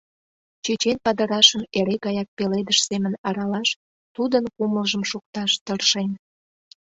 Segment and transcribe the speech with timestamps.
[0.63, 3.69] Чечен падырашым эре гаяк пеледыш семын аралаш,
[4.15, 6.09] тудын кумылжым шукташ тыршен.